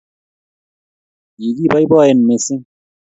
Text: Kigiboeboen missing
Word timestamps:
Kigiboeboen 1.37 2.17
missing 2.27 2.61